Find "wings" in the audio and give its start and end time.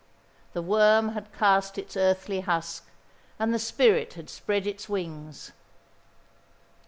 4.89-5.51